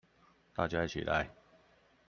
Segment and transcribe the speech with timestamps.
[0.55, 1.29] 大家一起來